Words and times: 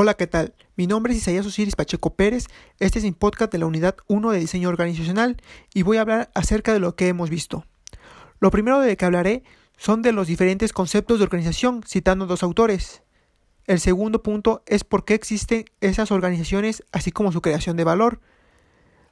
Hola, 0.00 0.14
¿qué 0.14 0.28
tal? 0.28 0.54
Mi 0.76 0.86
nombre 0.86 1.12
es 1.12 1.18
Isaías 1.18 1.44
Osiris 1.44 1.74
Pacheco 1.74 2.14
Pérez, 2.14 2.46
este 2.78 3.00
es 3.00 3.04
mi 3.04 3.10
podcast 3.10 3.50
de 3.50 3.58
la 3.58 3.66
Unidad 3.66 3.96
1 4.06 4.30
de 4.30 4.38
Diseño 4.38 4.68
Organizacional 4.68 5.38
y 5.74 5.82
voy 5.82 5.96
a 5.96 6.02
hablar 6.02 6.30
acerca 6.36 6.72
de 6.72 6.78
lo 6.78 6.94
que 6.94 7.08
hemos 7.08 7.30
visto. 7.30 7.64
Lo 8.38 8.52
primero 8.52 8.78
de 8.78 8.96
que 8.96 9.04
hablaré 9.04 9.42
son 9.76 10.02
de 10.02 10.12
los 10.12 10.28
diferentes 10.28 10.72
conceptos 10.72 11.18
de 11.18 11.24
organización, 11.24 11.82
citando 11.84 12.26
dos 12.26 12.44
autores. 12.44 13.02
El 13.66 13.80
segundo 13.80 14.22
punto 14.22 14.62
es 14.66 14.84
por 14.84 15.04
qué 15.04 15.14
existen 15.14 15.64
esas 15.80 16.12
organizaciones, 16.12 16.84
así 16.92 17.10
como 17.10 17.32
su 17.32 17.42
creación 17.42 17.76
de 17.76 17.82
valor. 17.82 18.20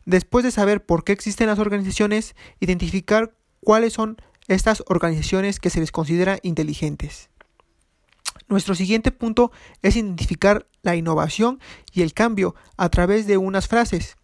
Después 0.05 0.45
de 0.45 0.53
saber 0.53 0.87
por 0.87 1.03
qué 1.03 1.11
existen 1.11 1.49
las 1.49 1.59
organizaciones, 1.59 2.37
identificar 2.61 3.35
cuáles 3.59 3.95
son 3.95 4.19
estas 4.47 4.85
organizaciones 4.87 5.59
que 5.59 5.71
se 5.71 5.81
les 5.81 5.91
considera 5.91 6.39
inteligentes. 6.43 7.29
Nuestro 8.49 8.75
siguiente 8.75 9.11
punto 9.11 9.51
es 9.83 9.97
identificar 9.97 10.67
la 10.83 10.95
innovación 10.95 11.61
y 11.93 12.03
el 12.03 12.15
cambio 12.15 12.55
a 12.77 12.89
través 12.89 13.27
de 13.27 13.37
unas 13.37 13.67
frases. 13.67 14.17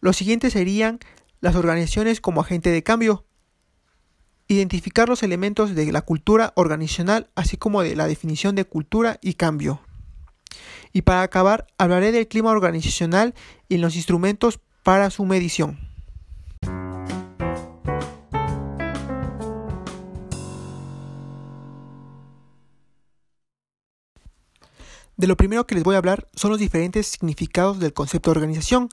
Los 0.00 0.16
siguientes 0.16 0.54
serían 0.54 0.98
las 1.40 1.54
organizaciones 1.54 2.20
como 2.20 2.40
agente 2.40 2.70
de 2.70 2.82
cambio, 2.82 3.26
identificar 4.48 5.08
los 5.08 5.22
elementos 5.22 5.74
de 5.74 5.92
la 5.92 6.00
cultura 6.02 6.52
organizacional, 6.56 7.28
así 7.34 7.56
como 7.58 7.82
de 7.82 7.96
la 7.96 8.06
definición 8.06 8.54
de 8.54 8.64
cultura 8.64 9.18
y 9.20 9.34
cambio. 9.34 9.80
Y 10.92 11.02
para 11.02 11.22
acabar, 11.22 11.66
hablaré 11.76 12.12
del 12.12 12.28
clima 12.28 12.50
organizacional 12.50 13.34
y 13.68 13.76
los 13.76 13.94
instrumentos 13.94 14.58
para 14.82 15.10
su 15.10 15.26
medición. 15.26 15.87
De 25.18 25.26
lo 25.26 25.36
primero 25.36 25.66
que 25.66 25.74
les 25.74 25.82
voy 25.82 25.96
a 25.96 25.98
hablar 25.98 26.28
son 26.32 26.52
los 26.52 26.60
diferentes 26.60 27.08
significados 27.08 27.80
del 27.80 27.92
concepto 27.92 28.30
de 28.30 28.38
organización. 28.38 28.88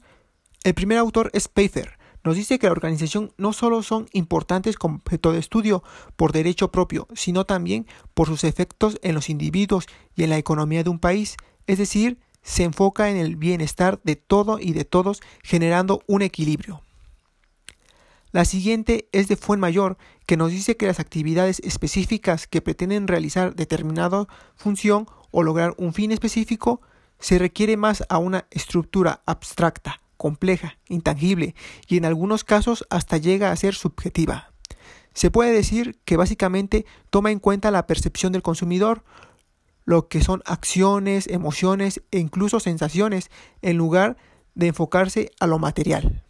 El 0.64 0.74
primer 0.74 0.98
autor 0.98 1.30
es 1.34 1.48
Pfeiffer. 1.48 2.00
Nos 2.24 2.36
dice 2.36 2.58
que 2.58 2.66
la 2.66 2.72
organización 2.72 3.32
no 3.38 3.54
solo 3.54 3.84
son 3.84 4.08
importantes 4.12 4.76
como 4.76 4.96
objeto 4.96 5.32
de 5.32 5.38
estudio 5.38 5.84
por 6.16 6.32
derecho 6.32 6.72
propio, 6.72 7.08
sino 7.14 7.46
también 7.46 7.86
por 8.16 8.26
sus 8.26 8.44
efectos 8.44 8.98
en 9.04 9.14
los 9.14 9.30
individuos 9.30 9.86
y 10.16 10.24
en 10.24 10.32
la 10.32 10.40
economía 10.40 10.84
de 10.84 10.90
un 10.90 10.98
país, 10.98 11.38
es 11.68 11.78
decir, 11.78 12.18
se 12.42 12.64
enfoca 12.64 13.12
en 13.12 13.18
el 13.18 13.36
bienestar 13.36 14.02
de 14.04 14.16
todo 14.16 14.58
y 14.58 14.74
de 14.74 14.84
todos, 14.84 15.22
generando 15.44 16.02
un 16.08 16.24
equilibrio. 16.24 16.82
La 18.32 18.44
siguiente 18.44 19.08
es 19.12 19.28
de 19.28 19.38
Fuenmayor, 19.38 19.98
que 20.26 20.38
nos 20.38 20.52
dice 20.52 20.76
que 20.76 20.88
las 20.88 21.00
actividades 21.00 21.60
específicas 21.60 22.48
que 22.48 22.62
pretenden 22.62 23.08
realizar 23.08 23.56
determinada 23.56 24.28
función 24.56 25.08
o 25.38 25.44
lograr 25.44 25.76
un 25.78 25.92
fin 25.92 26.14
específico, 26.14 26.80
se 27.20 27.38
requiere 27.38 27.76
más 27.76 28.06
a 28.08 28.20
una 28.20 28.48
estructura 28.52 29.22
abstracta, 29.26 30.00
compleja, 30.16 30.78
intangible 30.88 31.56
y 31.90 31.98
en 31.98 32.06
algunos 32.06 32.46
casos 32.46 32.88
hasta 32.90 33.18
llega 33.18 33.52
a 33.52 33.56
ser 33.58 33.76
subjetiva. 33.76 34.54
Se 35.14 35.32
puede 35.32 35.52
decir 35.52 36.00
que 36.06 36.16
básicamente 36.16 36.86
toma 37.10 37.32
en 37.32 37.40
cuenta 37.40 37.70
la 37.70 37.86
percepción 37.86 38.32
del 38.32 38.44
consumidor, 38.44 39.04
lo 39.84 40.08
que 40.08 40.24
son 40.24 40.42
acciones, 40.46 41.28
emociones 41.28 42.02
e 42.12 42.20
incluso 42.20 42.62
sensaciones, 42.62 43.30
en 43.62 43.76
lugar 43.76 44.16
de 44.54 44.68
enfocarse 44.68 45.32
a 45.42 45.48
lo 45.48 45.60
material. 45.60 46.24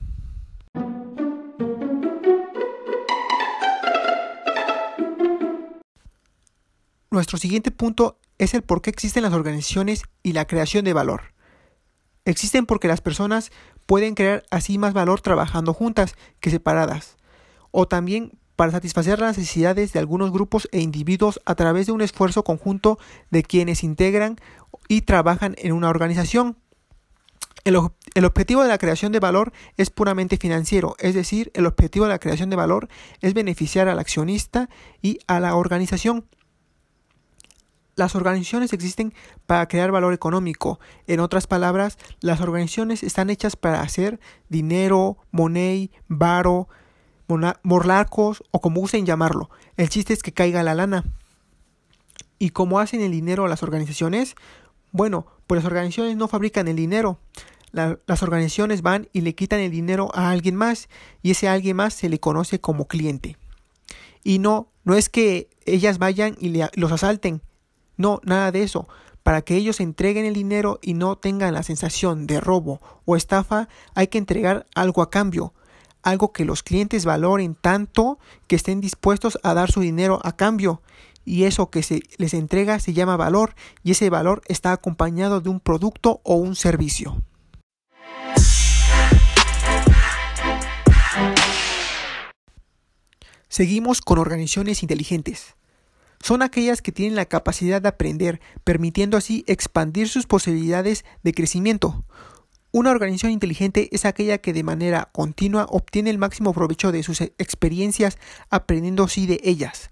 Nuestro 7.12 7.38
siguiente 7.38 7.70
punto 7.70 8.18
es 8.38 8.54
el 8.54 8.64
por 8.64 8.82
qué 8.82 8.90
existen 8.90 9.24
las 9.24 9.34
organizaciones 9.34 10.04
y 10.24 10.34
la 10.34 10.46
creación 10.46 10.86
de 10.86 10.94
valor. 10.94 11.34
Existen 12.26 12.66
porque 12.66 12.88
las 12.88 13.02
personas 13.02 13.52
pueden 13.86 14.16
crear 14.16 14.44
así 14.50 14.78
más 14.78 14.94
valor 14.94 15.22
trabajando 15.22 15.74
juntas 15.74 16.16
que 16.40 16.50
separadas, 16.50 17.18
o 17.72 17.88
también 17.88 18.32
para 18.56 18.72
satisfacer 18.72 19.20
las 19.20 19.38
necesidades 19.38 19.94
de 19.94 20.00
algunos 20.00 20.32
grupos 20.32 20.68
e 20.72 20.80
individuos 20.80 21.42
a 21.46 21.56
través 21.56 21.86
de 21.86 21.92
un 21.92 22.02
esfuerzo 22.02 22.44
conjunto 22.44 22.98
de 23.30 23.44
quienes 23.44 23.84
integran 23.84 24.38
y 24.88 25.02
trabajan 25.02 25.56
en 25.58 25.74
una 25.74 25.90
organización. 25.90 26.58
El, 27.64 27.78
el, 28.14 28.26
objetivo 28.26 28.62
de 28.62 28.70
la 28.70 28.78
creación 28.78 29.12
de 29.12 29.20
valor 29.20 29.52
es 29.76 29.90
puramente 29.90 30.38
financiero, 30.38 30.96
es 31.00 31.16
decir, 31.16 31.52
el 31.56 31.66
objetivo 31.66 32.06
de 32.06 32.12
la 32.12 32.20
creación 32.20 32.50
de 32.50 32.56
valor 32.56 32.88
es 33.22 33.34
beneficiar 33.34 33.88
al 33.88 34.00
accionista 34.00 34.70
y 35.02 35.20
a 35.28 35.40
la 35.40 35.56
organización. 35.56 36.26
Las 37.96 38.14
organizaciones 38.16 38.74
existen 38.74 39.14
para 39.46 39.68
crear 39.68 39.92
valor 39.92 40.14
económico. 40.14 40.80
En 41.08 41.22
otras 41.22 41.48
palabras, 41.48 41.98
las 42.20 42.42
organizaciones 42.42 43.04
están 43.04 43.30
hechas 43.30 43.56
para 43.56 43.82
hacer 43.82 44.20
dinero, 44.50 45.18
money, 45.32 45.92
varo, 46.08 46.68
morlacos 47.64 48.44
o 48.52 48.60
como 48.60 48.82
usen 48.82 49.06
llamarlo. 49.06 49.50
El 49.78 49.90
chiste 49.90 50.14
es 50.14 50.24
que 50.24 50.34
caiga 50.34 50.62
la 50.64 50.76
lana. 50.76 51.06
¿Y 52.38 52.50
cómo 52.50 52.80
hacen 52.80 53.02
el 53.02 53.12
dinero 53.12 53.48
las 53.48 53.64
organizaciones? 53.64 54.36
Bueno, 54.92 55.26
pues 55.48 55.64
las 55.64 55.66
organizaciones 55.66 56.18
no 56.18 56.28
fabrican 56.28 56.68
el 56.68 56.76
dinero. 56.76 57.20
las 57.72 58.24
organizaciones 58.24 58.82
van 58.82 59.10
y 59.14 59.22
le 59.22 59.36
quitan 59.36 59.60
el 59.60 59.72
dinero 59.72 60.10
a 60.14 60.32
alguien 60.32 60.56
más 60.56 60.88
y 61.22 61.32
ese 61.32 61.48
alguien 61.48 61.78
más 61.78 61.94
se 61.94 62.10
le 62.10 62.20
conoce 62.20 62.60
como 62.60 62.88
cliente. 62.88 63.38
Y 64.24 64.40
no, 64.40 64.70
no 64.84 64.96
es 64.96 65.08
que 65.08 65.50
ellas 65.66 65.98
vayan 65.98 66.36
y 66.40 66.54
los 66.76 66.92
asalten, 66.92 67.42
no, 67.98 68.20
nada 68.24 68.52
de 68.52 68.64
eso. 68.64 68.88
Para 69.24 69.42
que 69.42 69.56
ellos 69.56 69.80
entreguen 69.80 70.26
el 70.26 70.34
dinero 70.34 70.80
y 70.82 70.94
no 70.94 71.18
tengan 71.18 71.54
la 71.54 71.64
sensación 71.64 72.28
de 72.28 72.40
robo 72.40 72.80
o 73.06 73.16
estafa, 73.16 73.68
hay 73.96 74.08
que 74.08 74.20
entregar 74.20 74.68
algo 74.76 75.02
a 75.02 75.10
cambio, 75.10 75.54
algo 76.04 76.32
que 76.32 76.46
los 76.46 76.62
clientes 76.62 77.06
valoren 77.06 77.56
tanto 77.56 78.20
que 78.48 78.56
estén 78.56 78.82
dispuestos 78.82 79.40
a 79.42 79.54
dar 79.54 79.72
su 79.72 79.82
dinero 79.82 80.20
a 80.24 80.36
cambio. 80.36 80.82
Y 81.24 81.46
eso 81.46 81.72
que 81.72 81.82
se 81.82 82.04
les 82.18 82.36
entrega 82.36 82.80
se 82.80 82.94
llama 82.94 83.18
valor 83.18 83.56
y 83.84 83.92
ese 83.92 84.12
valor 84.12 84.44
está 84.48 84.72
acompañado 84.74 85.42
de 85.42 85.50
un 85.50 85.60
producto 85.60 86.22
o 86.24 86.36
un 86.36 86.56
servicio. 86.56 87.18
Seguimos 93.48 94.02
con 94.02 94.20
organizaciones 94.20 94.84
inteligentes 94.84 95.56
son 96.26 96.42
aquellas 96.42 96.82
que 96.82 96.92
tienen 96.92 97.16
la 97.16 97.28
capacidad 97.28 97.84
de 97.84 97.88
aprender, 97.88 98.42
permitiendo 98.64 99.16
así 99.16 99.44
expandir 99.46 100.10
sus 100.10 100.26
posibilidades 100.26 101.06
de 101.22 101.36
crecimiento. 101.36 102.04
Una 102.72 102.90
organización 102.90 103.32
inteligente 103.32 103.90
es 103.92 104.06
aquella 104.06 104.40
que 104.40 104.52
de 104.52 104.64
manera 104.64 105.08
continua 105.12 105.68
obtiene 105.70 106.10
el 106.10 106.18
máximo 106.18 106.52
provecho 106.52 106.92
de 106.92 107.04
sus 107.04 107.22
experiencias 107.22 108.18
aprendiendo 108.50 109.04
así 109.04 109.28
de 109.28 109.40
ellas. 109.44 109.92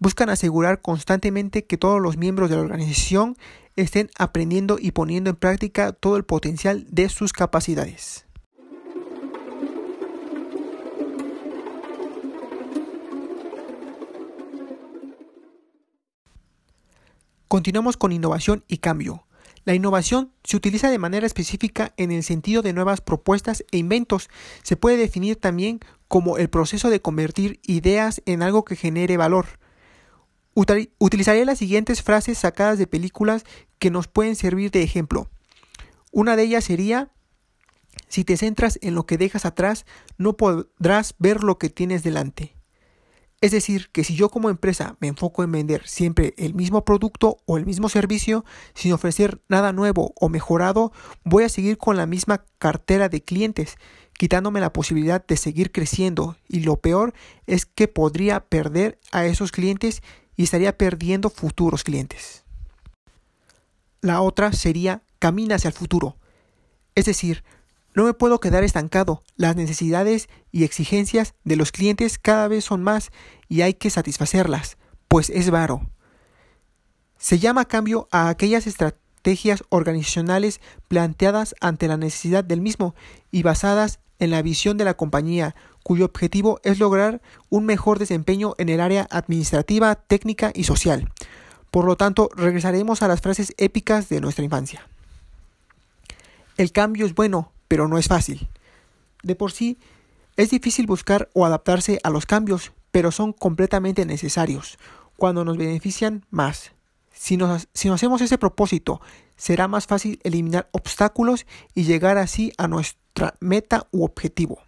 Buscan 0.00 0.30
asegurar 0.30 0.82
constantemente 0.82 1.64
que 1.64 1.78
todos 1.78 2.02
los 2.02 2.16
miembros 2.16 2.50
de 2.50 2.56
la 2.56 2.62
organización 2.62 3.36
estén 3.76 4.10
aprendiendo 4.18 4.78
y 4.80 4.90
poniendo 4.90 5.30
en 5.30 5.36
práctica 5.36 5.92
todo 5.92 6.16
el 6.16 6.24
potencial 6.24 6.84
de 6.90 7.08
sus 7.08 7.32
capacidades. 7.32 8.26
Continuamos 17.52 17.98
con 17.98 18.12
innovación 18.12 18.64
y 18.66 18.78
cambio. 18.78 19.26
La 19.66 19.74
innovación 19.74 20.32
se 20.42 20.56
utiliza 20.56 20.88
de 20.88 20.98
manera 20.98 21.26
específica 21.26 21.92
en 21.98 22.10
el 22.10 22.22
sentido 22.22 22.62
de 22.62 22.72
nuevas 22.72 23.02
propuestas 23.02 23.62
e 23.70 23.76
inventos. 23.76 24.30
Se 24.62 24.74
puede 24.74 24.96
definir 24.96 25.36
también 25.36 25.80
como 26.08 26.38
el 26.38 26.48
proceso 26.48 26.88
de 26.88 27.02
convertir 27.02 27.60
ideas 27.62 28.22
en 28.24 28.42
algo 28.42 28.64
que 28.64 28.74
genere 28.74 29.18
valor. 29.18 29.44
Utilizaré 30.54 31.44
las 31.44 31.58
siguientes 31.58 32.00
frases 32.02 32.38
sacadas 32.38 32.78
de 32.78 32.86
películas 32.86 33.44
que 33.78 33.90
nos 33.90 34.08
pueden 34.08 34.34
servir 34.34 34.70
de 34.70 34.82
ejemplo. 34.82 35.28
Una 36.10 36.36
de 36.36 36.44
ellas 36.44 36.64
sería, 36.64 37.10
si 38.08 38.24
te 38.24 38.38
centras 38.38 38.78
en 38.80 38.94
lo 38.94 39.04
que 39.04 39.18
dejas 39.18 39.44
atrás, 39.44 39.84
no 40.16 40.38
podrás 40.38 41.16
ver 41.18 41.44
lo 41.44 41.58
que 41.58 41.68
tienes 41.68 42.02
delante. 42.02 42.56
Es 43.42 43.50
decir, 43.50 43.90
que 43.90 44.04
si 44.04 44.14
yo 44.14 44.28
como 44.28 44.50
empresa 44.50 44.96
me 45.00 45.08
enfoco 45.08 45.42
en 45.42 45.50
vender 45.50 45.86
siempre 45.88 46.32
el 46.38 46.54
mismo 46.54 46.84
producto 46.84 47.38
o 47.44 47.58
el 47.58 47.66
mismo 47.66 47.88
servicio 47.88 48.44
sin 48.72 48.92
ofrecer 48.92 49.42
nada 49.48 49.72
nuevo 49.72 50.14
o 50.14 50.28
mejorado, 50.28 50.92
voy 51.24 51.42
a 51.42 51.48
seguir 51.48 51.76
con 51.76 51.96
la 51.96 52.06
misma 52.06 52.44
cartera 52.58 53.08
de 53.08 53.20
clientes, 53.20 53.78
quitándome 54.12 54.60
la 54.60 54.72
posibilidad 54.72 55.26
de 55.26 55.36
seguir 55.36 55.72
creciendo 55.72 56.36
y 56.46 56.60
lo 56.60 56.76
peor 56.76 57.14
es 57.48 57.66
que 57.66 57.88
podría 57.88 58.46
perder 58.46 59.00
a 59.10 59.26
esos 59.26 59.50
clientes 59.50 60.04
y 60.36 60.44
estaría 60.44 60.78
perdiendo 60.78 61.28
futuros 61.28 61.82
clientes. 61.82 62.44
La 64.02 64.20
otra 64.20 64.52
sería 64.52 65.02
camina 65.18 65.56
hacia 65.56 65.66
el 65.66 65.74
futuro. 65.74 66.16
Es 66.94 67.06
decir, 67.06 67.42
no 67.94 68.04
me 68.04 68.14
puedo 68.14 68.40
quedar 68.40 68.64
estancado. 68.64 69.22
Las 69.36 69.56
necesidades 69.56 70.28
y 70.50 70.64
exigencias 70.64 71.34
de 71.44 71.56
los 71.56 71.72
clientes 71.72 72.18
cada 72.18 72.48
vez 72.48 72.64
son 72.64 72.82
más 72.82 73.10
y 73.48 73.62
hay 73.62 73.74
que 73.74 73.90
satisfacerlas, 73.90 74.78
pues 75.08 75.30
es 75.30 75.50
varo. 75.50 75.88
Se 77.18 77.38
llama 77.38 77.66
cambio 77.66 78.08
a 78.10 78.28
aquellas 78.28 78.66
estrategias 78.66 79.62
organizacionales 79.68 80.60
planteadas 80.88 81.54
ante 81.60 81.86
la 81.86 81.96
necesidad 81.96 82.42
del 82.44 82.60
mismo 82.60 82.94
y 83.30 83.42
basadas 83.42 84.00
en 84.18 84.30
la 84.30 84.42
visión 84.42 84.76
de 84.76 84.84
la 84.84 84.94
compañía, 84.94 85.54
cuyo 85.82 86.04
objetivo 86.04 86.60
es 86.64 86.78
lograr 86.78 87.20
un 87.50 87.66
mejor 87.66 87.98
desempeño 87.98 88.54
en 88.58 88.68
el 88.68 88.80
área 88.80 89.06
administrativa, 89.10 89.94
técnica 89.96 90.52
y 90.54 90.64
social. 90.64 91.12
Por 91.70 91.84
lo 91.84 91.96
tanto, 91.96 92.28
regresaremos 92.36 93.02
a 93.02 93.08
las 93.08 93.20
frases 93.20 93.54
épicas 93.56 94.08
de 94.08 94.20
nuestra 94.20 94.44
infancia. 94.44 94.86
El 96.56 96.70
cambio 96.70 97.06
es 97.06 97.14
bueno, 97.14 97.51
pero 97.72 97.88
no 97.88 97.96
es 97.96 98.06
fácil. 98.06 98.50
De 99.22 99.34
por 99.34 99.50
sí, 99.50 99.78
es 100.36 100.50
difícil 100.50 100.86
buscar 100.86 101.30
o 101.32 101.46
adaptarse 101.46 102.00
a 102.04 102.10
los 102.10 102.26
cambios, 102.26 102.72
pero 102.90 103.10
son 103.10 103.32
completamente 103.32 104.04
necesarios, 104.04 104.76
cuando 105.16 105.42
nos 105.42 105.56
benefician 105.56 106.26
más. 106.28 106.72
Si 107.14 107.38
nos, 107.38 107.68
hacemos 107.72 108.20
ese 108.20 108.36
propósito, 108.36 109.00
será 109.36 109.68
más 109.68 109.86
fácil 109.86 110.20
eliminar 110.22 110.68
obstáculos 110.72 111.46
y 111.74 111.84
llegar 111.84 112.18
así 112.18 112.52
a 112.58 112.68
nuestra 112.68 113.36
meta 113.40 113.86
u 113.90 114.04
objetivo. 114.04 114.58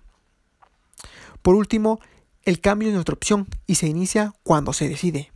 Por 1.43 1.57
último, 1.57 2.01
el 2.47 2.63
cambio 2.63 2.89
es 2.89 2.95
nuestra 2.95 3.17
opción 3.17 3.49
y 3.67 3.75
se 3.75 3.87
inicia 3.87 4.33
cuando 4.45 4.73
se 4.73 4.89
decide. 4.89 5.31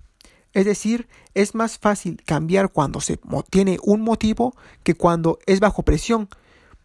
Es 0.54 0.64
decir, 0.64 1.06
es 1.34 1.54
más 1.54 1.76
fácil 1.76 2.22
cambiar 2.24 2.70
cuando 2.70 3.02
se 3.02 3.20
tiene 3.50 3.76
un 3.82 4.00
motivo 4.00 4.56
que 4.84 4.94
cuando 4.94 5.38
es 5.44 5.60
bajo 5.60 5.82
presión, 5.82 6.30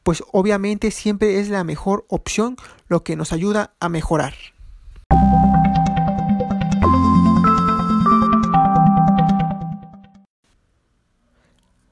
pues 0.04 0.24
obviamente 0.32 0.92
siempre 0.92 1.40
es 1.40 1.50
la 1.50 1.64
mejor 1.64 2.06
opción 2.10 2.58
lo 2.88 3.04
que 3.04 3.16
nos 3.16 3.34
ayuda 3.34 3.74
a 3.80 3.90
mejorar. 3.90 4.36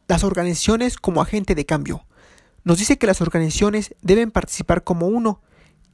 Las 0.07 0.25
organizaciones 0.25 0.97
como 0.97 1.21
agente 1.21 1.55
de 1.55 1.65
cambio. 1.65 2.05
Nos 2.65 2.77
dice 2.77 2.97
que 2.97 3.07
las 3.07 3.21
organizaciones 3.21 3.95
deben 4.01 4.29
participar 4.29 4.83
como 4.83 5.07
uno, 5.07 5.41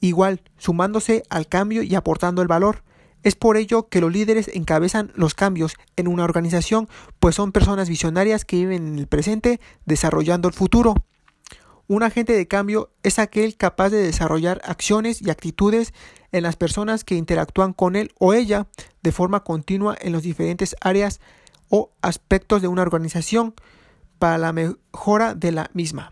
igual, 0.01 0.41
sumándose 0.57 1.23
al 1.29 1.47
cambio 1.47 1.83
y 1.83 1.93
aportando 1.93 2.41
el 2.41 2.47
valor. 2.47 2.83
Es 3.23 3.35
por 3.35 3.57
ello 3.57 3.89
que 3.89 4.01
los 4.01 4.11
líderes 4.11 4.49
encabezan 4.53 5.11
los 5.15 5.35
cambios 5.35 5.75
en 5.95 6.07
una 6.07 6.23
organización, 6.23 6.89
pues 7.19 7.35
son 7.35 7.51
personas 7.51 7.89
visionarias 7.89 8.43
que 8.43 8.57
viven 8.57 8.87
en 8.87 8.99
el 8.99 9.07
presente 9.07 9.59
desarrollando 9.85 10.47
el 10.47 10.53
futuro. 10.53 10.95
Un 11.89 12.03
agente 12.03 12.33
de 12.33 12.47
cambio 12.49 12.91
es 13.03 13.17
aquel 13.17 13.55
capaz 13.55 13.89
de 13.89 14.03
desarrollar 14.03 14.61
acciones 14.65 15.21
y 15.21 15.29
actitudes 15.29 15.93
en 16.33 16.43
las 16.43 16.57
personas 16.57 17.05
que 17.05 17.15
interactúan 17.15 17.71
con 17.71 17.95
él 17.95 18.11
o 18.19 18.33
ella 18.33 18.67
de 19.03 19.13
forma 19.13 19.45
continua 19.45 19.95
en 20.01 20.11
los 20.11 20.23
diferentes 20.23 20.75
áreas 20.81 21.21
o 21.69 21.91
aspectos 22.01 22.61
de 22.61 22.67
una 22.67 22.81
organización 22.81 23.53
para 24.19 24.37
la 24.37 24.51
mejora 24.51 25.33
de 25.33 25.53
la 25.53 25.69
misma. 25.73 26.11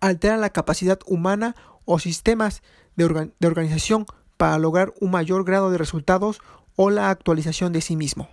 Altera 0.00 0.38
la 0.38 0.50
capacidad 0.50 0.98
humana 1.06 1.54
o 1.84 1.98
sistemas 1.98 2.62
de, 2.96 3.04
organización 3.46 4.06
para 4.38 4.58
lograr 4.58 4.94
un 5.00 5.10
mayor 5.10 5.44
grado 5.44 5.70
de 5.70 5.76
resultados 5.76 6.40
o 6.74 6.88
la 6.88 7.10
actualización 7.10 7.72
de 7.72 7.82
sí 7.82 7.96
mismo. 7.96 8.30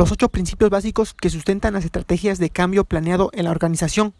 Los 0.00 0.12
ocho 0.12 0.30
principios 0.30 0.70
básicos 0.70 1.12
que 1.12 1.28
sustentan 1.28 1.74
las 1.74 1.84
estrategias 1.84 2.38
de 2.38 2.48
cambio 2.48 2.84
planeado 2.84 3.30
en 3.34 3.44
la 3.44 3.50
organización. 3.50 4.14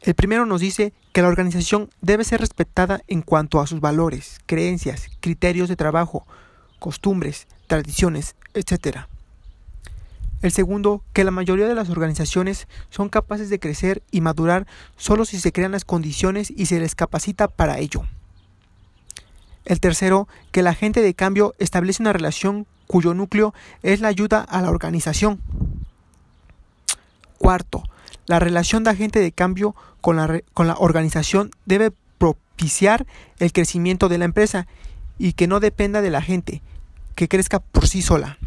El 0.00 0.14
primero 0.14 0.46
nos 0.46 0.62
dice 0.62 0.94
que 1.12 1.20
la 1.20 1.28
organización 1.28 1.90
debe 2.00 2.24
ser 2.24 2.40
respetada 2.40 3.02
en 3.06 3.20
cuanto 3.20 3.60
a 3.60 3.66
sus 3.66 3.80
valores, 3.80 4.40
creencias, 4.46 5.08
criterios 5.20 5.68
de 5.68 5.76
trabajo, 5.76 6.26
costumbres, 6.78 7.48
tradiciones, 7.66 8.34
etc. 8.54 9.09
El 10.42 10.52
segundo, 10.52 11.02
que 11.12 11.24
la 11.24 11.30
mayoría 11.30 11.66
de 11.66 11.74
las 11.74 11.90
organizaciones 11.90 12.66
son 12.88 13.10
capaces 13.10 13.50
de 13.50 13.60
crecer 13.60 14.02
y 14.10 14.22
madurar 14.22 14.66
solo 14.96 15.24
si 15.24 15.38
se 15.38 15.52
crean 15.52 15.72
las 15.72 15.84
condiciones 15.84 16.50
y 16.54 16.66
se 16.66 16.80
les 16.80 16.94
capacita 16.94 17.48
para 17.48 17.78
ello. 17.78 18.04
El 19.66 19.80
tercero, 19.80 20.28
que 20.50 20.62
la 20.62 20.70
agente 20.70 21.02
de 21.02 21.14
cambio 21.14 21.54
establece 21.58 22.02
una 22.02 22.14
relación 22.14 22.66
cuyo 22.86 23.12
núcleo 23.12 23.54
es 23.82 24.00
la 24.00 24.08
ayuda 24.08 24.40
a 24.40 24.62
la 24.62 24.70
organización. 24.70 25.40
Cuarto, 27.38 27.84
la 28.26 28.38
relación 28.38 28.82
de 28.82 28.90
agente 28.90 29.20
de 29.20 29.32
cambio 29.32 29.76
con 30.00 30.16
la, 30.16 30.40
con 30.54 30.66
la 30.66 30.76
organización 30.78 31.50
debe 31.66 31.92
propiciar 32.18 33.06
el 33.38 33.52
crecimiento 33.52 34.08
de 34.08 34.18
la 34.18 34.24
empresa 34.24 34.66
y 35.18 35.34
que 35.34 35.46
no 35.46 35.60
dependa 35.60 36.00
de 36.00 36.10
la 36.10 36.22
gente, 36.22 36.62
que 37.14 37.28
crezca 37.28 37.60
por 37.60 37.86
sí 37.86 38.00
sola. 38.00 38.38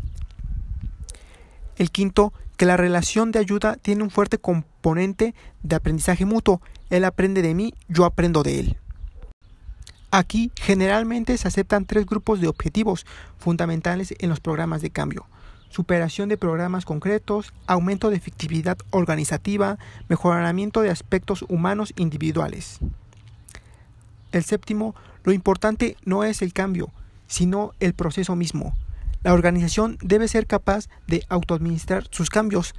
El 1.78 1.92
quinto, 1.92 2.34
que 2.58 2.66
la 2.66 2.78
relación 2.78 3.32
de 3.32 3.40
ayuda 3.40 3.76
tiene 3.76 4.04
un 4.04 4.12
fuerte 4.12 4.38
componente 4.38 5.34
de 5.64 5.76
aprendizaje 5.76 6.26
mutuo. 6.26 6.62
Él 6.90 7.04
aprende 7.04 7.42
de 7.42 7.54
mí, 7.54 7.74
yo 7.88 8.06
aprendo 8.06 8.44
de 8.44 8.60
él. 8.60 8.78
Aquí 10.12 10.52
generalmente 10.56 11.38
se 11.38 11.48
aceptan 11.48 11.86
tres 11.86 12.06
grupos 12.06 12.40
de 12.40 12.48
objetivos 12.48 13.06
fundamentales 13.40 14.14
en 14.20 14.30
los 14.30 14.40
programas 14.40 14.82
de 14.82 14.92
cambio 14.92 15.26
superación 15.74 16.30
de 16.30 16.38
programas 16.38 16.86
concretos, 16.86 17.52
aumento 17.66 18.12
de 18.12 18.16
efectividad 18.16 18.78
organizativa, 18.92 19.80
mejoramiento 20.08 20.82
de 20.82 20.92
aspectos 20.92 21.44
humanos 21.50 21.94
individuales. 21.98 22.78
El 24.32 24.44
séptimo, 24.44 24.94
lo 25.24 25.32
importante 25.32 25.98
no 26.06 26.24
es 26.24 26.44
el 26.44 26.54
cambio, 26.54 26.92
sino 27.26 27.72
el 27.80 27.96
proceso 27.96 28.36
mismo. 28.36 28.76
La 29.24 29.34
organización 29.34 29.98
debe 30.02 30.28
ser 30.28 30.48
capaz 30.48 30.88
de 31.08 31.24
autoadministrar 31.30 32.08
sus 32.12 32.30
cambios 32.30 32.76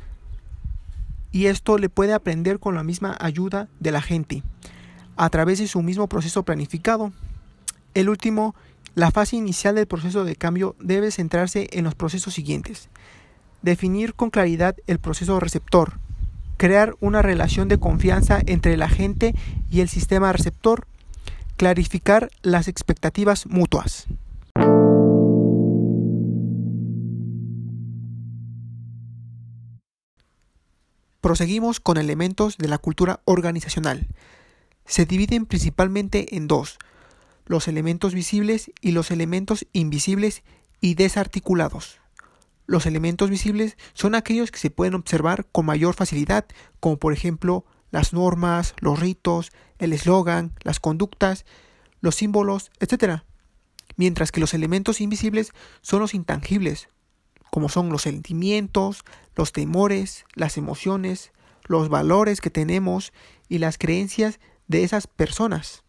y 1.32 1.46
esto 1.46 1.78
le 1.78 1.88
puede 1.88 2.12
aprender 2.12 2.60
con 2.60 2.74
la 2.74 2.84
misma 2.84 3.16
ayuda 3.18 3.68
de 3.80 3.90
la 3.90 4.02
gente, 4.02 4.42
a 5.16 5.28
través 5.30 5.58
de 5.58 5.66
su 5.66 5.82
mismo 5.82 6.08
proceso 6.08 6.44
planificado. 6.44 7.12
El 7.94 8.08
último 8.08 8.54
la 8.94 9.10
fase 9.10 9.34
inicial 9.34 9.74
del 9.74 9.88
proceso 9.88 10.24
de 10.24 10.36
cambio 10.36 10.76
debe 10.78 11.10
centrarse 11.10 11.66
en 11.72 11.84
los 11.84 11.96
procesos 11.96 12.32
siguientes. 12.34 12.88
Definir 13.62 14.14
con 14.14 14.30
claridad 14.30 14.76
el 14.86 15.00
proceso 15.00 15.40
receptor. 15.40 15.98
Crear 16.56 16.94
una 17.00 17.20
relación 17.20 17.66
de 17.66 17.78
confianza 17.78 18.40
entre 18.46 18.76
la 18.76 18.88
gente 18.88 19.34
y 19.68 19.80
el 19.80 19.88
sistema 19.88 20.32
receptor. 20.32 20.86
Clarificar 21.56 22.30
las 22.42 22.68
expectativas 22.68 23.46
mutuas. 23.46 24.06
Proseguimos 31.24 31.80
con 31.80 31.96
elementos 31.96 32.58
de 32.58 32.68
la 32.68 32.76
cultura 32.76 33.22
organizacional. 33.24 34.08
Se 34.84 35.06
dividen 35.06 35.46
principalmente 35.46 36.36
en 36.36 36.48
dos, 36.48 36.76
los 37.46 37.66
elementos 37.66 38.12
visibles 38.12 38.70
y 38.82 38.90
los 38.90 39.10
elementos 39.10 39.66
invisibles 39.72 40.42
y 40.82 40.96
desarticulados. 40.96 41.98
Los 42.66 42.84
elementos 42.84 43.30
visibles 43.30 43.78
son 43.94 44.14
aquellos 44.14 44.50
que 44.50 44.58
se 44.58 44.68
pueden 44.68 44.92
observar 44.92 45.46
con 45.50 45.64
mayor 45.64 45.94
facilidad, 45.94 46.44
como 46.78 46.98
por 46.98 47.14
ejemplo 47.14 47.64
las 47.90 48.12
normas, 48.12 48.74
los 48.80 49.00
ritos, 49.00 49.50
el 49.78 49.94
eslogan, 49.94 50.52
las 50.62 50.78
conductas, 50.78 51.46
los 52.02 52.16
símbolos, 52.16 52.70
etc. 52.80 53.22
Mientras 53.96 54.30
que 54.30 54.40
los 54.40 54.52
elementos 54.52 55.00
invisibles 55.00 55.52
son 55.80 56.00
los 56.00 56.12
intangibles, 56.12 56.90
como 57.54 57.68
son 57.68 57.88
los 57.90 58.02
sentimientos, 58.02 59.04
los 59.36 59.52
temores, 59.52 60.24
las 60.34 60.56
emociones, 60.56 61.30
los 61.66 61.88
valores 61.88 62.40
que 62.40 62.50
tenemos 62.50 63.12
y 63.48 63.58
las 63.58 63.78
creencias 63.78 64.40
de 64.66 64.82
esas 64.82 65.06
personas. 65.06 65.84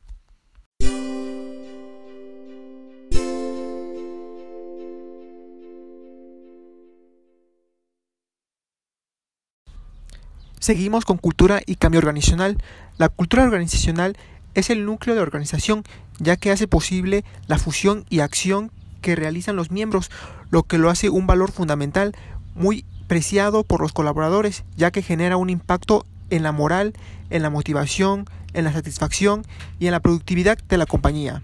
Seguimos 10.60 11.03
con 11.03 11.17
cultura 11.17 11.63
y 11.65 11.77
cambio 11.77 11.98
organizacional. 11.98 12.62
La 13.00 13.10
cultura 13.10 13.43
organizacional 13.43 14.15
es 14.53 14.69
el 14.69 14.86
núcleo 14.86 15.15
de 15.15 15.22
organización, 15.24 15.84
ya 16.19 16.38
que 16.38 16.51
hace 16.51 16.67
posible 16.67 17.25
la 17.48 17.57
fusión 17.57 18.05
y 18.12 18.19
acción 18.19 18.72
que 19.05 19.15
realizan 19.15 19.55
los 19.55 19.69
miembros, 19.69 20.10
lo 20.55 20.63
que 20.63 20.77
lo 20.77 20.89
hace 20.89 21.09
un 21.09 21.27
valor 21.27 21.51
fundamental 21.51 22.15
muy 22.53 22.85
preciado 23.07 23.65
por 23.65 23.81
los 23.81 23.91
colaboradores, 23.91 24.63
ya 24.77 24.89
que 24.89 25.01
genera 25.01 25.35
un 25.35 25.50
impacto 25.50 26.05
en 26.29 26.43
la 26.43 26.53
moral, 26.53 26.93
en 27.29 27.41
la 27.41 27.50
motivación, 27.50 28.24
en 28.53 28.63
la 28.63 28.71
satisfacción 28.71 29.43
y 29.79 29.88
en 29.88 29.91
la 29.91 30.00
productividad 30.00 30.57
de 30.57 30.77
la 30.77 30.85
compañía. 30.85 31.43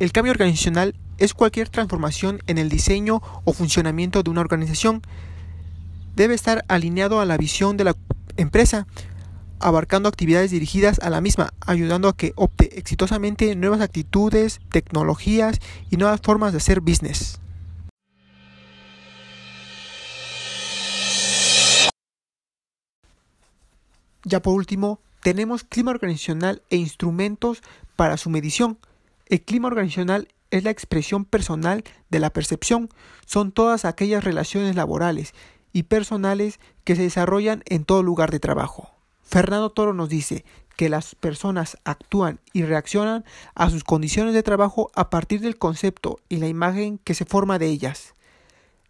El 0.00 0.10
cambio 0.10 0.32
organizacional 0.32 0.96
es 1.18 1.34
cualquier 1.34 1.68
transformación 1.68 2.40
en 2.48 2.58
el 2.58 2.68
diseño 2.68 3.22
o 3.44 3.52
funcionamiento 3.52 4.24
de 4.24 4.30
una 4.30 4.40
organización 4.40 5.00
debe 6.16 6.34
estar 6.34 6.64
alineado 6.66 7.20
a 7.20 7.26
la 7.26 7.36
visión 7.36 7.76
de 7.76 7.84
la 7.84 7.96
empresa, 8.38 8.88
abarcando 9.60 10.08
actividades 10.08 10.50
dirigidas 10.50 10.98
a 10.98 11.10
la 11.10 11.20
misma, 11.20 11.54
ayudando 11.60 12.08
a 12.08 12.16
que 12.16 12.32
opte 12.34 12.76
exitosamente 12.76 13.54
nuevas 13.54 13.80
actitudes, 13.82 14.60
tecnologías 14.72 15.60
y 15.92 15.96
nuevas 15.96 16.20
formas 16.20 16.50
de 16.50 16.58
hacer 16.58 16.80
business. 16.80 17.38
Ya 24.24 24.40
por 24.40 24.54
último, 24.54 25.00
tenemos 25.22 25.64
clima 25.64 25.90
organizacional 25.90 26.62
e 26.70 26.76
instrumentos 26.76 27.62
para 27.96 28.16
su 28.16 28.30
medición. 28.30 28.78
El 29.26 29.42
clima 29.42 29.68
organizacional 29.68 30.28
es 30.50 30.64
la 30.64 30.70
expresión 30.70 31.24
personal 31.24 31.84
de 32.10 32.20
la 32.20 32.30
percepción, 32.30 32.90
son 33.26 33.52
todas 33.52 33.84
aquellas 33.84 34.22
relaciones 34.22 34.76
laborales 34.76 35.34
y 35.72 35.84
personales 35.84 36.60
que 36.84 36.94
se 36.94 37.02
desarrollan 37.02 37.62
en 37.66 37.84
todo 37.84 38.02
lugar 38.02 38.30
de 38.30 38.40
trabajo. 38.40 38.90
Fernando 39.22 39.70
Toro 39.70 39.94
nos 39.94 40.10
dice 40.10 40.44
que 40.76 40.88
las 40.88 41.14
personas 41.14 41.78
actúan 41.84 42.40
y 42.52 42.64
reaccionan 42.64 43.24
a 43.54 43.70
sus 43.70 43.84
condiciones 43.84 44.34
de 44.34 44.42
trabajo 44.42 44.90
a 44.94 45.08
partir 45.08 45.40
del 45.40 45.56
concepto 45.56 46.18
y 46.28 46.36
la 46.36 46.48
imagen 46.48 46.98
que 46.98 47.14
se 47.14 47.24
forma 47.24 47.58
de 47.58 47.66
ellas. 47.66 48.14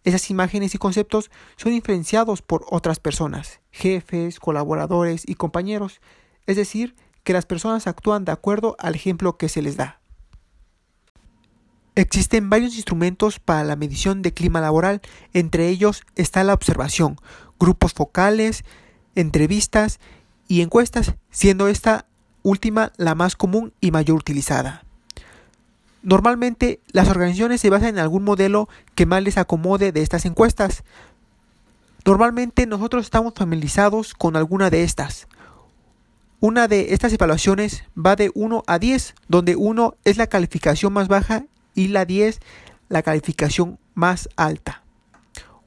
Esas 0.03 0.29
imágenes 0.29 0.75
y 0.75 0.77
conceptos 0.77 1.31
son 1.55 1.73
influenciados 1.73 2.41
por 2.41 2.65
otras 2.69 2.99
personas, 2.99 3.61
jefes, 3.71 4.39
colaboradores 4.39 5.23
y 5.25 5.35
compañeros, 5.35 6.01
es 6.45 6.57
decir, 6.57 6.95
que 7.23 7.33
las 7.33 7.45
personas 7.45 7.87
actúan 7.87 8.25
de 8.25 8.33
acuerdo 8.33 8.75
al 8.79 8.95
ejemplo 8.95 9.37
que 9.37 9.49
se 9.49 9.61
les 9.61 9.77
da. 9.77 10.01
Existen 11.95 12.49
varios 12.49 12.75
instrumentos 12.75 13.39
para 13.39 13.63
la 13.63 13.75
medición 13.75 14.21
de 14.23 14.33
clima 14.33 14.59
laboral, 14.59 15.01
entre 15.31 15.69
ellos 15.69 16.01
está 16.15 16.43
la 16.43 16.53
observación, 16.53 17.17
grupos 17.59 17.93
focales, 17.93 18.65
entrevistas 19.15 19.99
y 20.47 20.61
encuestas, 20.61 21.13
siendo 21.29 21.67
esta 21.67 22.07
última 22.41 22.91
la 22.97 23.15
más 23.15 23.35
común 23.35 23.73
y 23.79 23.91
mayor 23.91 24.17
utilizada. 24.17 24.83
Normalmente 26.03 26.81
las 26.91 27.07
organizaciones 27.07 27.61
se 27.61 27.69
basan 27.69 27.89
en 27.89 27.99
algún 27.99 28.23
modelo 28.23 28.67
que 28.93 29.05
más 29.05 29.23
les 29.23 29.37
acomode 29.37 29.93
de 29.93 30.01
estas 30.01 30.25
encuestas. 30.25 30.83
Normalmente 32.05 32.67
nosotros 32.67 33.05
estamos 33.05 33.33
familiarizados 33.33 34.13
con 34.13 34.35
alguna 34.35 34.69
de 34.69 34.83
estas. 34.83 35.27
Una 36.41 36.67
de 36.67 36.93
estas 36.93 37.13
evaluaciones 37.13 37.85
va 37.97 38.17
de 38.17 38.29
1 38.35 38.63
a 38.67 38.79
10, 38.79 39.15
donde 39.29 39.55
1 39.55 39.95
es 40.03 40.17
la 40.17 40.27
calificación 40.27 40.91
más 40.91 41.07
baja 41.07 41.45
y 41.73 41.87
la 41.87 42.03
10 42.03 42.41
la 42.89 43.01
calificación 43.01 43.79
más 43.93 44.27
alta. 44.35 44.83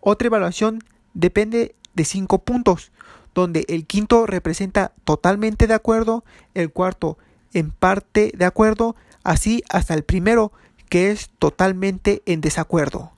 Otra 0.01 0.27
evaluación 0.27 0.85
depende 1.15 1.75
de 1.95 2.05
5 2.05 2.41
puntos, 2.41 2.93
donde 3.35 3.65
el 3.69 3.87
quinto 3.87 4.27
representa 4.27 4.93
totalmente 5.05 5.67
de 5.67 5.73
acuerdo, 5.73 6.25
el 6.53 6.71
cuarto 6.71 7.17
en 7.55 7.71
parte 7.71 8.33
de 8.37 8.45
acuerdo, 8.45 8.97
así 9.27 9.63
hasta 9.69 9.95
el 9.95 10.05
primero 10.05 10.53
que 10.89 11.11
es 11.11 11.31
totalmente 11.39 12.23
en 12.27 12.41
desacuerdo. 12.41 13.13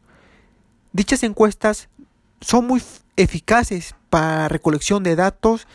Dichas 0.93 1.23
encuestas 1.23 1.89
son 2.41 2.67
muy 2.67 2.83
eficaces 3.17 3.95
para 4.09 4.49
recolección 4.49 5.03
de 5.03 5.17
datos, 5.17 5.69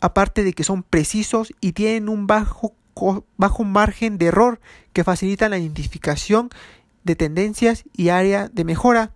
aparte 0.00 0.42
de 0.42 0.52
que 0.52 0.64
son 0.64 0.82
precisos 0.82 1.52
y 1.60 1.72
tienen 1.72 2.08
un 2.08 2.26
bajo 2.26 2.74
margen 3.64 4.18
de 4.18 4.26
error 4.26 4.60
que 4.92 5.04
facilitan 5.04 5.52
la 5.52 5.58
identificación 5.58 6.50
de 7.04 7.14
tendencias 7.14 7.84
y 7.92 8.08
área 8.08 8.48
de 8.48 8.64
mejora. 8.64 9.12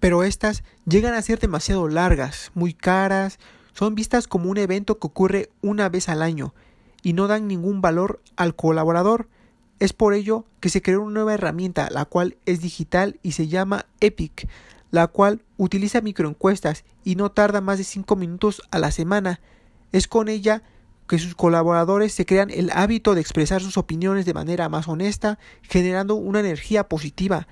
Pero 0.00 0.24
estas 0.24 0.64
llegan 0.86 1.14
a 1.14 1.22
ser 1.22 1.38
demasiado 1.38 1.88
largas, 1.88 2.50
muy 2.54 2.72
caras, 2.72 3.38
son 3.74 3.94
vistas 3.94 4.26
como 4.26 4.50
un 4.50 4.56
evento 4.56 4.98
que 4.98 5.06
ocurre 5.06 5.50
una 5.60 5.90
vez 5.90 6.08
al 6.08 6.22
año 6.22 6.54
y 7.02 7.12
no 7.12 7.26
dan 7.26 7.46
ningún 7.48 7.80
valor 7.80 8.20
al 8.36 8.54
colaborador. 8.54 9.28
Es 9.78 9.92
por 9.92 10.14
ello 10.14 10.44
que 10.60 10.68
se 10.68 10.82
creó 10.82 11.02
una 11.02 11.14
nueva 11.14 11.34
herramienta, 11.34 11.88
la 11.90 12.04
cual 12.04 12.36
es 12.46 12.60
digital 12.60 13.18
y 13.22 13.32
se 13.32 13.48
llama 13.48 13.86
Epic, 14.00 14.48
la 14.90 15.06
cual 15.06 15.42
utiliza 15.58 16.00
microencuestas 16.00 16.84
y 17.04 17.16
no 17.16 17.30
tarda 17.30 17.60
más 17.60 17.78
de 17.78 17.84
5 17.84 18.16
minutos 18.16 18.62
a 18.70 18.78
la 18.78 18.90
semana. 18.90 19.40
Es 19.92 20.08
con 20.08 20.28
ella 20.28 20.62
que 21.06 21.18
sus 21.18 21.34
colaboradores 21.34 22.12
se 22.12 22.26
crean 22.26 22.50
el 22.50 22.70
hábito 22.70 23.14
de 23.14 23.20
expresar 23.20 23.62
sus 23.62 23.76
opiniones 23.76 24.24
de 24.26 24.34
manera 24.34 24.68
más 24.68 24.88
honesta, 24.88 25.38
generando 25.62 26.16
una 26.16 26.40
energía 26.40 26.88
positiva 26.88 27.46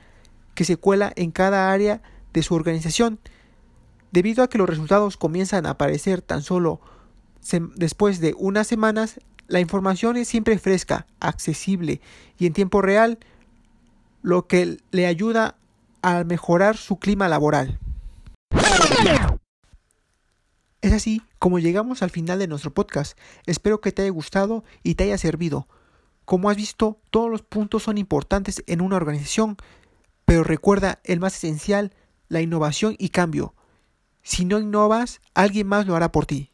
que 0.55 0.65
se 0.65 0.77
cuela 0.77 1.13
en 1.17 1.31
cada 1.31 1.71
área 1.71 2.03
de 2.33 2.43
su 2.43 2.55
organización. 2.55 3.21
Debido 4.11 4.43
a 4.43 4.49
que 4.49 4.59
los 4.59 4.69
resultados 4.69 5.17
comienzan 5.17 5.67
a 5.67 5.71
aparecer 5.71 6.23
tan 6.23 6.43
solo 6.43 6.81
después 7.77 8.21
de 8.21 8.35
unas 8.39 8.67
semanas, 8.67 9.21
la 9.47 9.61
información 9.61 10.17
es 10.17 10.29
siempre 10.29 10.59
fresca, 10.59 11.07
accesible 11.21 12.01
y 12.39 12.47
en 12.47 12.53
tiempo 12.53 12.83
real, 12.83 13.19
lo 14.23 14.47
que 14.47 14.79
le 14.91 15.07
ayuda 15.07 15.57
a 16.03 16.25
mejorar 16.25 16.77
su 16.77 16.99
clima 16.99 17.29
laboral. 17.29 17.79
Es 20.81 20.93
así 20.93 21.23
como 21.39 21.59
llegamos 21.59 22.03
al 22.03 22.11
final 22.11 22.39
de 22.39 22.47
nuestro 22.47 22.73
podcast. 22.73 23.19
Espero 23.47 23.81
que 23.81 23.93
te 23.93 24.03
haya 24.03 24.11
gustado 24.11 24.65
y 24.83 24.95
te 24.95 25.05
haya 25.05 25.19
servido. 25.19 25.67
Como 26.25 26.49
has 26.49 26.57
visto, 26.57 26.99
todos 27.11 27.31
los 27.31 27.43
puntos 27.43 27.83
son 27.83 27.99
importantes 27.99 28.63
en 28.67 28.81
una 28.81 28.97
organización, 28.97 29.57
pero 30.25 30.45
recuerda 30.45 31.01
el 31.05 31.21
más 31.21 31.37
esencial, 31.37 31.93
la 32.29 32.41
innovación 32.41 32.97
y 32.99 33.11
cambio. 33.11 33.55
Si 34.23 34.47
no 34.47 34.59
innovas, 34.59 35.21
alguien 35.35 35.67
más 35.67 35.87
lo 35.87 35.97
hará 35.97 36.13
por 36.13 36.25
ti. 36.25 36.51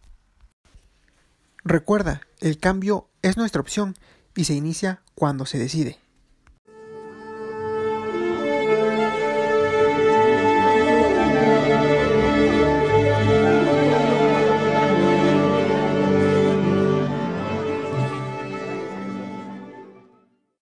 Recuerda, 1.62 2.22
el 2.40 2.58
cambio 2.58 3.08
es 3.22 3.36
nuestra 3.36 3.60
opción 3.60 3.96
y 4.34 4.44
se 4.44 4.54
inicia 4.54 5.02
cuando 5.14 5.46
se 5.46 5.58
decide. 5.58 5.98